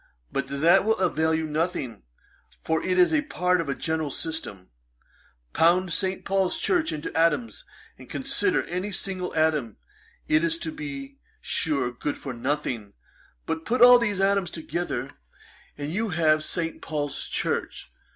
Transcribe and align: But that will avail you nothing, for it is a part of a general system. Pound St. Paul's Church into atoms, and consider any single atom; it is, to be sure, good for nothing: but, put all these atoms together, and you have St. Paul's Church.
But 0.31 0.47
that 0.47 0.83
will 0.83 0.97
avail 0.97 1.31
you 1.35 1.45
nothing, 1.45 2.01
for 2.63 2.81
it 2.81 2.97
is 2.97 3.13
a 3.13 3.21
part 3.21 3.61
of 3.61 3.69
a 3.69 3.75
general 3.75 4.09
system. 4.09 4.71
Pound 5.53 5.93
St. 5.93 6.25
Paul's 6.25 6.57
Church 6.57 6.91
into 6.91 7.15
atoms, 7.15 7.65
and 7.99 8.09
consider 8.09 8.63
any 8.63 8.91
single 8.91 9.31
atom; 9.35 9.77
it 10.27 10.43
is, 10.43 10.57
to 10.57 10.71
be 10.71 11.19
sure, 11.39 11.91
good 11.91 12.17
for 12.17 12.33
nothing: 12.33 12.93
but, 13.45 13.63
put 13.63 13.83
all 13.83 13.99
these 13.99 14.19
atoms 14.19 14.49
together, 14.49 15.11
and 15.77 15.93
you 15.93 16.09
have 16.09 16.43
St. 16.43 16.81
Paul's 16.81 17.27
Church. 17.27 17.91